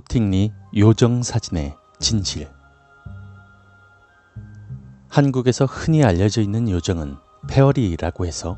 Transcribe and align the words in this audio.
코팅리 0.00 0.52
요정 0.76 1.22
사진의 1.22 1.74
진실 1.98 2.48
한국에서 5.08 5.66
흔히 5.66 6.02
알려져 6.04 6.40
있는 6.40 6.70
요정은 6.70 7.16
페어리라고 7.48 8.24
해서 8.24 8.56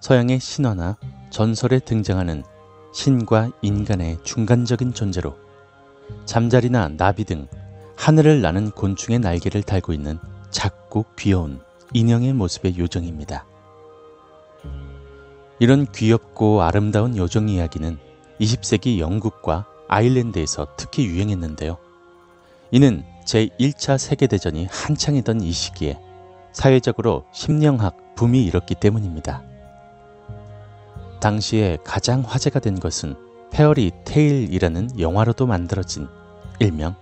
서양의 0.00 0.40
신화나 0.40 0.96
전설에 1.30 1.78
등장하는 1.78 2.42
신과 2.92 3.50
인간의 3.62 4.18
중간적인 4.24 4.92
존재로 4.92 5.36
잠자리나 6.24 6.88
나비 6.88 7.24
등 7.24 7.46
하늘을 7.96 8.40
나는 8.40 8.70
곤충의 8.70 9.20
날개를 9.20 9.62
달고 9.62 9.92
있는 9.92 10.18
작고 10.50 11.04
귀여운 11.16 11.60
인형의 11.92 12.32
모습의 12.32 12.76
요정입니다. 12.78 13.46
이런 15.60 15.86
귀엽고 15.92 16.62
아름다운 16.62 17.16
요정 17.16 17.48
이야기는 17.48 17.98
20세기 18.40 18.98
영국과 18.98 19.66
아일랜드에서 19.92 20.68
특히 20.78 21.04
유행했는데요. 21.04 21.76
이는 22.70 23.04
제1차 23.26 23.98
세계대전이 23.98 24.66
한창이던 24.70 25.42
이 25.42 25.52
시기에 25.52 26.00
사회적으로 26.52 27.26
심령학 27.32 28.14
붐이 28.14 28.42
일었기 28.46 28.74
때문입니다. 28.74 29.42
당시에 31.20 31.76
가장 31.84 32.22
화제가 32.22 32.60
된 32.60 32.80
것은 32.80 33.14
페어리 33.50 33.92
테일이라는 34.06 34.98
영화로도 34.98 35.46
만들어진 35.46 36.08
일명 36.58 36.96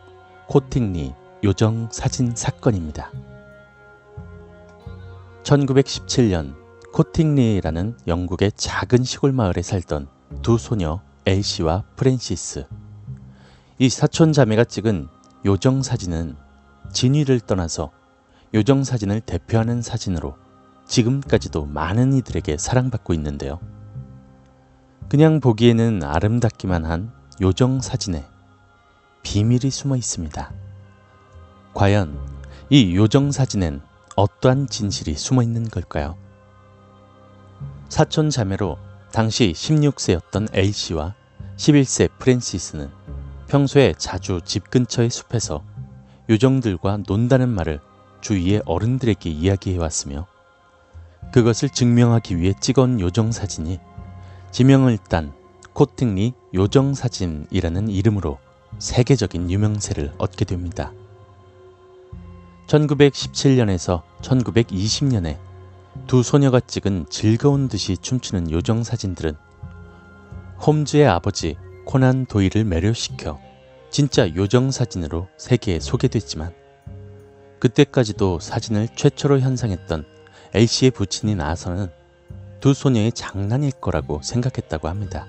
코팅리 0.48 1.14
요정 1.44 1.88
사진 1.92 2.34
사건입니다. 2.34 3.12
1917년 5.44 6.56
코팅리라는 6.92 7.96
영국의 8.08 8.50
작은 8.56 9.04
시골 9.04 9.30
마을에 9.32 9.62
살던 9.62 10.08
두 10.42 10.58
소녀 10.58 11.00
엘시와 11.26 11.84
프랜시스. 11.96 12.66
이 13.82 13.88
사촌 13.88 14.34
자매가 14.34 14.64
찍은 14.64 15.08
요정 15.46 15.82
사진은 15.82 16.36
진위를 16.92 17.40
떠나서 17.40 17.90
요정 18.52 18.84
사진을 18.84 19.22
대표하는 19.22 19.80
사진으로 19.80 20.36
지금까지도 20.86 21.64
많은 21.64 22.12
이들에게 22.12 22.58
사랑받고 22.58 23.14
있는데요. 23.14 23.58
그냥 25.08 25.40
보기에는 25.40 26.04
아름답기만 26.04 26.84
한 26.84 27.10
요정 27.40 27.80
사진에 27.80 28.26
비밀이 29.22 29.70
숨어 29.70 29.96
있습니다. 29.96 30.52
과연 31.72 32.18
이 32.68 32.94
요정 32.94 33.32
사진엔 33.32 33.80
어떠한 34.14 34.66
진실이 34.66 35.14
숨어 35.14 35.42
있는 35.42 35.66
걸까요? 35.66 36.18
사촌 37.88 38.28
자매로 38.28 38.76
당시 39.10 39.54
16세였던 39.56 40.54
A씨와 40.54 41.14
11세 41.56 42.10
프랜시스는 42.18 42.90
평소에 43.50 43.94
자주 43.98 44.40
집 44.44 44.70
근처의 44.70 45.10
숲에서 45.10 45.64
요정들과 46.28 47.00
논다는 47.08 47.48
말을 47.48 47.80
주위의 48.20 48.62
어른들에게 48.64 49.28
이야기해왔으며 49.28 50.28
그것을 51.32 51.68
증명하기 51.68 52.38
위해 52.38 52.54
찍은 52.60 53.00
요정 53.00 53.32
사진이 53.32 53.80
지명을 54.52 54.98
딴 54.98 55.32
코팅리 55.72 56.32
요정 56.54 56.94
사진이라는 56.94 57.88
이름으로 57.88 58.38
세계적인 58.78 59.50
유명세를 59.50 60.12
얻게 60.18 60.44
됩니다. 60.44 60.92
1917년에서 62.68 64.02
1920년에 64.22 65.38
두 66.06 66.22
소녀가 66.22 66.60
찍은 66.60 67.06
즐거운 67.10 67.66
듯이 67.66 67.96
춤추는 67.96 68.52
요정 68.52 68.84
사진들은 68.84 69.34
홈즈의 70.64 71.08
아버지 71.08 71.56
코난 71.90 72.24
도일을 72.24 72.62
매료시켜 72.62 73.40
진짜 73.90 74.32
요정 74.36 74.70
사진으로 74.70 75.26
세계에 75.36 75.80
소개됐지만 75.80 76.54
그때까지도 77.58 78.38
사진을 78.38 78.90
최초로 78.94 79.40
현상했던 79.40 80.04
L씨의 80.54 80.92
부친인 80.92 81.40
아서는 81.40 81.88
두 82.60 82.74
소녀의 82.74 83.10
장난일 83.10 83.72
거라고 83.72 84.22
생각했다고 84.22 84.86
합니다. 84.86 85.26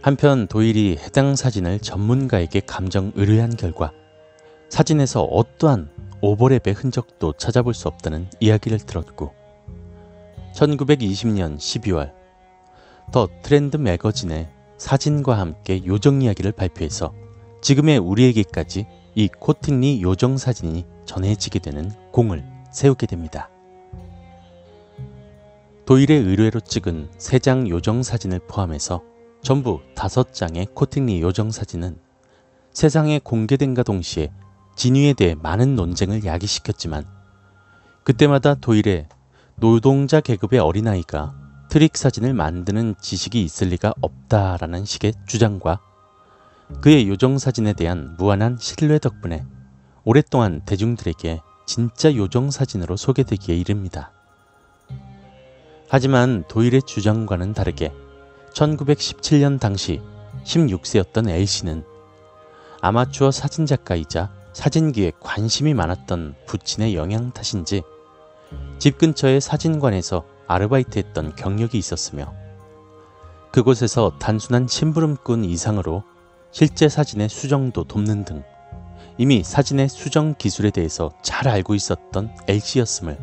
한편 0.00 0.46
도일이 0.46 0.96
해당 0.98 1.36
사진을 1.36 1.80
전문가에게 1.80 2.60
감정 2.60 3.12
의뢰한 3.16 3.56
결과 3.56 3.92
사진에서 4.70 5.24
어떠한 5.24 5.90
오버랩의 6.22 6.74
흔적도 6.74 7.34
찾아볼 7.34 7.74
수 7.74 7.86
없다는 7.88 8.30
이야기를 8.40 8.78
들었고 8.78 9.34
1920년 10.54 11.58
12월 11.58 12.14
더 13.12 13.28
트렌드 13.42 13.76
매거진에 13.76 14.53
사진과 14.78 15.38
함께 15.38 15.84
요정 15.86 16.22
이야기를 16.22 16.52
발표해서 16.52 17.12
지금의 17.60 17.98
우리에게까지 17.98 18.86
이 19.14 19.28
코팅리 19.28 20.02
요정 20.02 20.36
사진이 20.36 20.84
전해지게 21.04 21.60
되는 21.60 21.90
공을 22.12 22.44
세우게 22.72 23.06
됩니다. 23.06 23.48
도일의 25.86 26.18
의뢰로 26.22 26.60
찍은 26.60 27.10
세장 27.18 27.68
요정 27.68 28.02
사진을 28.02 28.40
포함해서 28.48 29.02
전부 29.42 29.80
다섯 29.94 30.32
장의 30.32 30.68
코팅리 30.74 31.20
요정 31.20 31.50
사진은 31.50 31.98
세상에 32.72 33.20
공개됨과 33.22 33.82
동시에 33.82 34.32
진위에 34.76 35.12
대해 35.12 35.34
많은 35.34 35.76
논쟁을 35.76 36.24
야기시켰지만 36.24 37.06
그때마다 38.02 38.54
도일의 38.54 39.08
노동자 39.56 40.20
계급의 40.20 40.58
어린아이가 40.58 41.43
트릭 41.74 41.96
사진을 41.96 42.34
만드는 42.34 42.94
지식이 43.00 43.42
있을 43.42 43.70
리가 43.70 43.94
없다라는 44.00 44.84
식의 44.84 45.12
주장과 45.26 45.80
그의 46.80 47.08
요정 47.08 47.36
사진에 47.36 47.72
대한 47.72 48.14
무한한 48.16 48.56
신뢰 48.60 49.00
덕분에 49.00 49.44
오랫동안 50.04 50.60
대중들에게 50.64 51.40
진짜 51.66 52.14
요정 52.14 52.52
사진으로 52.52 52.96
소개되기에 52.96 53.56
이릅니다. 53.56 54.12
하지만 55.88 56.44
도일의 56.46 56.82
주장과는 56.82 57.54
다르게 57.54 57.92
1917년 58.52 59.58
당시 59.58 60.00
16세였던 60.44 61.28
L씨는 61.28 61.84
아마추어 62.82 63.32
사진작가이자 63.32 64.30
사진기에 64.52 65.10
관심이 65.18 65.74
많았던 65.74 66.36
부친의 66.46 66.94
영향 66.94 67.32
탓인지 67.32 67.82
집 68.78 68.96
근처의 68.96 69.40
사진관에서 69.40 70.33
아르바이트했던 70.54 71.34
경력이 71.36 71.78
있었으며 71.78 72.32
그곳에서 73.52 74.16
단순한 74.18 74.66
심부름꾼 74.68 75.44
이상으로 75.44 76.02
실제 76.50 76.88
사진의 76.88 77.28
수정도 77.28 77.84
돕는 77.84 78.24
등 78.24 78.42
이미 79.18 79.42
사진의 79.42 79.88
수정 79.88 80.34
기술에 80.34 80.70
대해서 80.70 81.12
잘 81.22 81.48
알고 81.48 81.74
있었던 81.74 82.34
L씨였음을 82.48 83.18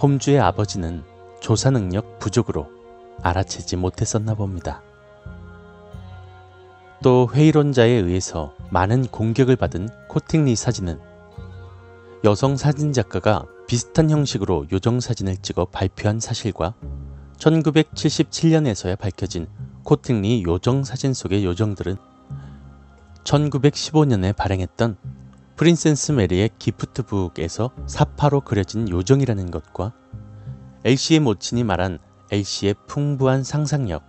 홈주의 0.00 0.38
아버지는 0.38 1.02
조사 1.40 1.70
능력 1.70 2.18
부족으로 2.18 2.66
알아채지 3.22 3.76
못했었나 3.76 4.34
봅니다. 4.34 4.82
또 7.02 7.28
회의론자에 7.32 7.90
의해서 7.90 8.54
많은 8.70 9.06
공격을 9.06 9.56
받은 9.56 9.88
코팅리 10.08 10.56
사진은 10.56 10.98
여성 12.24 12.56
사진 12.56 12.92
작가가 12.92 13.46
비슷한 13.66 14.10
형식으로 14.10 14.66
요정 14.72 15.00
사진을 15.00 15.38
찍어 15.38 15.66
발표한 15.66 16.20
사실과 16.20 16.74
1977년에서야 17.38 18.98
밝혀진 18.98 19.48
코팅리 19.82 20.44
요정 20.44 20.84
사진 20.84 21.12
속의 21.12 21.44
요정들은 21.44 21.96
1915년에 23.24 24.34
발행했던 24.36 24.96
프린세스 25.56 26.12
메리의 26.12 26.50
기프트북에서 26.58 27.70
사파로 27.86 28.42
그려진 28.42 28.88
요정이라는 28.88 29.50
것과 29.50 29.92
L씨의 30.84 31.20
모친이 31.20 31.64
말한 31.64 31.98
L씨의 32.30 32.74
풍부한 32.86 33.42
상상력, 33.42 34.04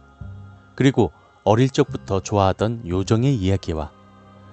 그리고 0.76 1.12
어릴 1.44 1.70
적부터 1.70 2.20
좋아하던 2.20 2.88
요정의 2.88 3.36
이야기와 3.36 3.92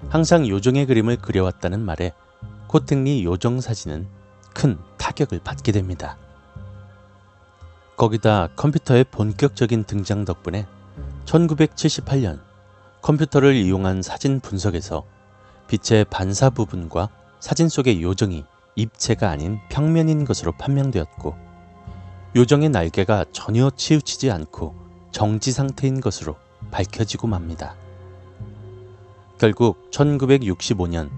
항상 0.08 0.48
요정의 0.48 0.86
그림을 0.86 1.16
그려왔다는 1.16 1.80
말에 1.80 2.12
코팅리 2.68 3.24
요정 3.24 3.60
사진은 3.60 4.06
큰 4.54 4.78
타격을 4.96 5.40
받게 5.44 5.72
됩니다. 5.72 6.16
거기다 7.96 8.48
컴퓨터의 8.56 9.04
본격적인 9.04 9.84
등장 9.84 10.24
덕분에 10.24 10.66
1978년 11.26 12.40
컴퓨터를 13.02 13.54
이용한 13.54 14.02
사진 14.02 14.40
분석에서 14.40 15.04
빛의 15.68 16.06
반사 16.06 16.50
부분과 16.50 17.08
사진 17.40 17.68
속의 17.68 18.02
요정이 18.02 18.44
입체가 18.76 19.30
아닌 19.30 19.58
평면인 19.68 20.24
것으로 20.24 20.52
판명되었고 20.52 21.36
요정의 22.36 22.70
날개가 22.70 23.26
전혀 23.32 23.70
치우치지 23.70 24.30
않고 24.30 24.74
정지 25.12 25.52
상태인 25.52 26.00
것으로 26.00 26.36
밝혀지고 26.70 27.28
맙니다. 27.28 27.76
결국 29.38 29.90
1965년 29.90 31.10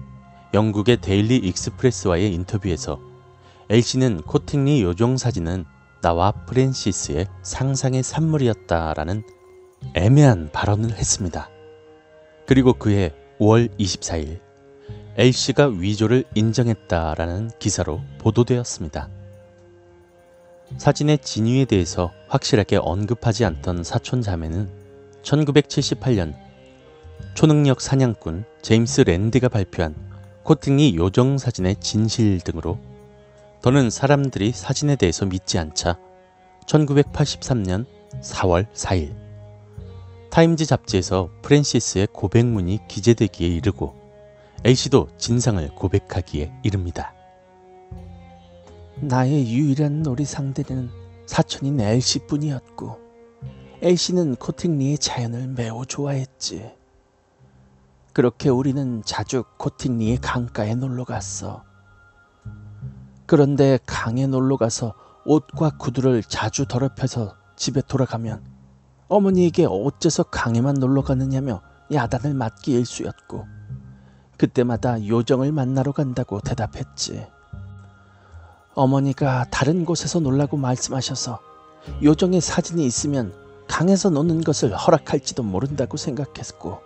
영국의 0.53 0.97
데일리 0.97 1.37
익스프레스와의 1.37 2.33
인터뷰에서 2.33 2.99
엘씨는 3.69 4.21
코팅리 4.21 4.81
요정 4.81 5.17
사진은 5.17 5.65
나와 6.01 6.31
프랜시스의 6.31 7.27
상상의 7.43 8.01
산물이었다라는 8.01 9.23
애매한 9.93 10.49
발언을 10.53 10.91
했습니다. 10.91 11.49
그리고 12.45 12.71
그해 12.71 13.13
5월 13.39 13.69
24일 13.77 14.39
L씨가 15.17 15.67
위조를 15.67 16.23
인정했다라는 16.33 17.51
기사로 17.59 17.99
보도되었습니다. 18.19 19.09
사진의 20.77 21.17
진위에 21.17 21.65
대해서 21.65 22.13
확실하게 22.29 22.77
언급하지 22.77 23.43
않던 23.43 23.83
사촌 23.83 24.21
자매는 24.21 24.69
1978년 25.23 26.35
초능력 27.33 27.81
사냥꾼 27.81 28.45
제임스 28.61 29.01
랜드가 29.01 29.49
발표한 29.49 29.93
코팅리 30.43 30.95
요정 30.95 31.37
사진의 31.37 31.77
진실 31.81 32.39
등으로 32.39 32.79
더는 33.67 33.89
사람들이 33.89 34.53
사진에 34.53 34.95
대해서 34.95 35.25
믿지 35.25 35.59
않자 35.59 35.99
1983년 36.67 37.85
4월 38.21 38.65
4일 38.71 39.13
타임즈 40.29 40.65
잡지에서 40.65 41.29
프랜시스의 41.41 42.07
고백문이 42.13 42.87
기재되기에 42.87 43.45
이르고 43.49 43.93
엘씨도 44.65 45.09
진상을 45.17 45.67
고백하기에 45.75 46.61
이릅니다. 46.63 47.13
나의 49.01 49.51
유일한 49.51 50.01
놀이 50.01 50.23
상대는 50.23 50.89
사촌인 51.25 51.81
엘씨뿐이었고 51.81 52.97
엘씨는 53.81 54.37
코팅리의 54.37 54.97
자연을 54.97 55.49
매우 55.49 55.85
좋아했지. 55.85 56.71
그렇게 58.13 58.47
우리는 58.47 59.03
자주 59.03 59.43
코팅리의 59.57 60.19
강가에 60.19 60.73
놀러 60.75 61.03
갔어. 61.03 61.65
그런데 63.27 63.77
강에 63.85 64.25
놀러 64.25 64.55
가서 64.55 64.93
옷과 65.25 65.71
구두를 65.77 66.23
자주 66.23 66.65
더럽혀서 66.65 67.35
집에 67.57 67.81
돌아가면 67.81 68.41
어머니에게 69.09 69.67
어째서 69.69 70.23
강에만 70.23 70.75
놀러 70.75 71.01
가느냐며 71.03 71.61
야단을 71.93 72.33
맞기 72.33 72.71
일쑤였고 72.71 73.45
그때마다 74.37 75.05
요정을 75.05 75.51
만나러 75.51 75.91
간다고 75.91 76.39
대답했지. 76.39 77.27
어머니가 78.75 79.45
다른 79.51 79.83
곳에서 79.83 80.19
놀라고 80.19 80.55
말씀하셔서 80.55 81.39
요정의 82.03 82.39
사진이 82.39 82.85
있으면 82.85 83.33
강에서 83.67 84.09
노는 84.09 84.41
것을 84.41 84.73
허락할지도 84.73 85.43
모른다고 85.43 85.97
생각했고 85.97 86.79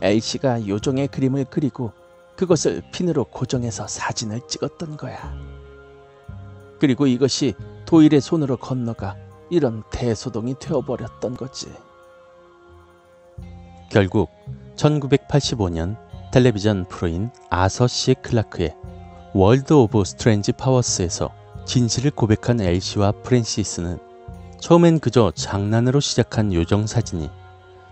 엘씨가 0.00 0.66
요정의 0.66 1.08
그림을 1.08 1.46
그리고 1.50 1.92
그것을 2.36 2.82
핀으로 2.92 3.24
고정해서 3.24 3.86
사진을 3.88 4.46
찍었던 4.48 4.96
거야. 4.96 5.57
그리고 6.80 7.06
이것이 7.06 7.54
도일의 7.86 8.20
손으로 8.20 8.56
건너가 8.56 9.16
이런 9.50 9.82
대소동이 9.90 10.56
되어버렸던 10.58 11.36
거지. 11.36 11.72
결국 13.90 14.30
1985년 14.76 15.96
텔레비전 16.30 16.84
프로인 16.86 17.30
아서 17.48 17.86
C 17.86 18.14
클라크의 18.14 18.76
World 19.34 19.72
of 19.72 20.04
Strange 20.04 20.52
Powers에서 20.52 21.30
진실을 21.64 22.10
고백한 22.10 22.60
엘시와 22.60 23.12
프랜시스는 23.22 23.98
처음엔 24.60 24.98
그저 25.00 25.32
장난으로 25.34 26.00
시작한 26.00 26.52
요정 26.52 26.86
사진이 26.86 27.30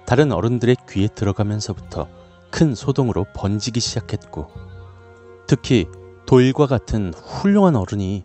다른 0.05 0.33
어른들의 0.33 0.77
귀에 0.89 1.09
들어가면서부터 1.09 2.09
큰 2.51 2.75
소동으로 2.75 3.27
번지기 3.35 3.81
시작했고 3.81 4.51
특히 5.47 5.87
도일과 6.27 6.67
같은 6.67 7.13
훌륭한 7.15 7.77
어른이 7.77 8.25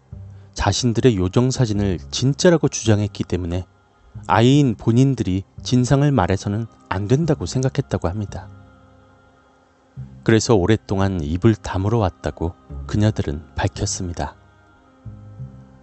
자신들의 0.53 1.17
요정 1.17 1.51
사진을 1.51 1.99
진짜라고 2.11 2.67
주장했기 2.67 3.23
때문에 3.23 3.65
아이인 4.27 4.75
본인들이 4.75 5.43
진상을 5.63 6.09
말해서는 6.11 6.67
안 6.89 7.07
된다고 7.07 7.45
생각했다고 7.45 8.07
합니다. 8.07 8.49
그래서 10.23 10.55
오랫동안 10.55 11.21
입을 11.21 11.55
다물어 11.55 11.97
왔다고 11.97 12.53
그녀들은 12.87 13.55
밝혔습니다. 13.55 14.35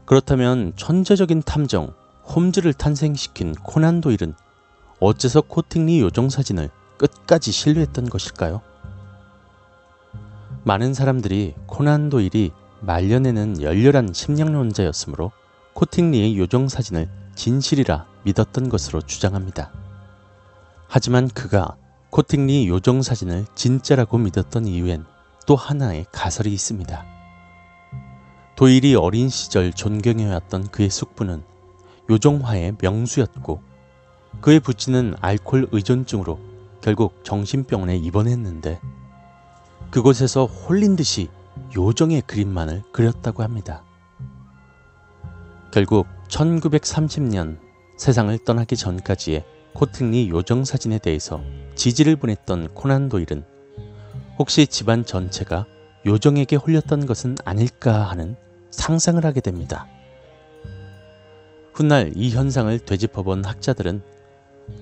그렇다면 0.05 0.73
천재적인 0.76 1.43
탐정 1.43 1.93
홈즈를 2.35 2.73
탄생시킨 2.73 3.55
코난 3.55 4.00
도일은 4.00 4.35
어째서 5.00 5.43
코팅리 5.43 6.00
요정 6.00 6.29
사진을 6.29 6.70
끝까지 6.99 7.53
신뢰했던 7.53 8.09
것일까요? 8.09 8.61
많은 10.65 10.93
사람들이 10.93 11.55
코난 11.67 12.09
도일이 12.09 12.53
말년에는 12.80 13.62
열렬한 13.62 14.12
심량론자였으므로 14.12 15.32
코팅리의 15.75 16.38
요정 16.38 16.69
사진을 16.69 17.08
진실이라 17.34 18.06
믿었던 18.25 18.69
것으로 18.69 19.00
주장합니다. 19.00 19.72
하지만 20.88 21.28
그가 21.28 21.76
코팅리 22.10 22.69
요정 22.69 23.02
사진을 23.02 23.46
진짜라고 23.54 24.19
믿었던 24.19 24.66
이유엔 24.66 25.04
또 25.46 25.56
하나의 25.56 26.06
가설이 26.10 26.52
있습니다. 26.52 27.04
도일이 28.56 28.94
어린 28.94 29.28
시절 29.28 29.72
존경해왔던 29.72 30.69
그의 30.69 30.90
숙부는 30.90 31.42
요정화의 32.10 32.76
명수였고 32.81 33.62
그의 34.40 34.60
부친은 34.60 35.14
알코올 35.20 35.69
의존증으로 35.70 36.38
결국 36.81 37.20
정신병원에 37.24 37.96
입원했는데 37.96 38.81
그곳에서 39.90 40.46
홀린 40.46 40.96
듯이 40.96 41.28
요정의 41.76 42.23
그림만을 42.23 42.82
그렸다고 42.93 43.43
합니다. 43.43 43.85
결국 45.70 46.06
1930년 46.29 47.59
세상을 47.99 48.37
떠나기 48.44 48.76
전까지의 48.76 49.44
코팅리 49.75 50.31
요정 50.31 50.65
사진에 50.65 50.99
대해서 50.99 51.43
지지를 51.75 52.17
보냈던 52.17 52.75
코난 52.75 53.09
도일은 53.09 53.44
혹시 54.38 54.67
집안 54.67 55.05
전체가 55.05 55.67
요정에게 56.06 56.56
홀렸던 56.56 57.06
것은 57.06 57.37
아닐까 57.44 58.05
하는 58.05 58.37
상상을 58.70 59.25
하게 59.25 59.41
됩니다. 59.41 59.87
훗날 61.75 62.12
이 62.17 62.31
현상을 62.31 62.76
되짚어본 62.81 63.44
학자들은 63.44 64.03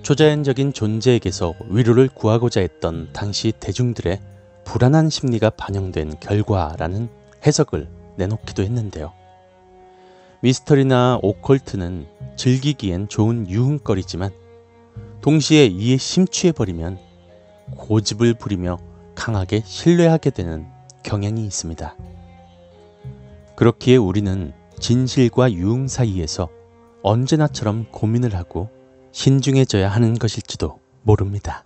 초자연적인 0.01 0.73
존재에게서 0.73 1.53
위로를 1.69 2.07
구하고자 2.07 2.61
했던 2.61 3.09
당시 3.13 3.53
대중들의 3.59 4.19
불안한 4.67 5.09
심리가 5.09 5.49
반영된 5.49 6.19
결과라는 6.19 7.07
해석을 7.45 7.87
내놓기도 8.17 8.63
했는데요. 8.63 9.13
미스터리나 10.41 11.19
오컬트는 11.23 12.05
즐기기엔 12.35 13.07
좋은 13.07 13.49
유흥거리지만 13.49 14.29
동시에 15.21 15.67
이에 15.67 15.95
심취해버리면 15.95 16.99
고집을 17.77 18.33
부리며 18.33 18.77
강하게 19.15 19.61
신뢰하게 19.65 20.31
되는 20.31 20.67
경향이 21.01 21.45
있습니다. 21.45 21.95
그렇기에 23.55 23.95
우리는 23.95 24.51
진실과 24.79 25.53
유흥 25.53 25.87
사이에서 25.87 26.49
언제나처럼 27.03 27.85
고민을 27.89 28.35
하고 28.35 28.69
신중해져야 29.13 29.89
하는 29.89 30.13
것일지도 30.15 30.79
모릅니다. 31.03 31.63